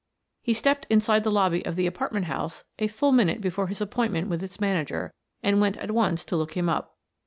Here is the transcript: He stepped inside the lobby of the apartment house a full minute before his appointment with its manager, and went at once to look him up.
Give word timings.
He 0.41 0.55
stepped 0.55 0.87
inside 0.89 1.23
the 1.23 1.29
lobby 1.29 1.63
of 1.63 1.75
the 1.75 1.85
apartment 1.85 2.25
house 2.25 2.63
a 2.79 2.87
full 2.87 3.11
minute 3.11 3.39
before 3.39 3.67
his 3.67 3.81
appointment 3.81 4.29
with 4.29 4.41
its 4.41 4.59
manager, 4.59 5.13
and 5.43 5.61
went 5.61 5.77
at 5.77 5.91
once 5.91 6.25
to 6.25 6.35
look 6.35 6.57
him 6.57 6.67
up. 6.67 6.97